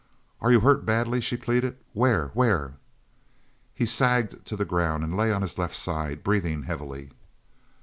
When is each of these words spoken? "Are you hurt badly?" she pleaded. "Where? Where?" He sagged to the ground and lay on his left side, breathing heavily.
"Are 0.41 0.51
you 0.51 0.61
hurt 0.61 0.83
badly?" 0.83 1.21
she 1.21 1.37
pleaded. 1.37 1.77
"Where? 1.93 2.29
Where?" 2.29 2.73
He 3.75 3.85
sagged 3.85 4.43
to 4.47 4.55
the 4.55 4.65
ground 4.65 5.03
and 5.03 5.15
lay 5.15 5.31
on 5.31 5.43
his 5.43 5.59
left 5.59 5.75
side, 5.75 6.23
breathing 6.23 6.63
heavily. 6.63 7.11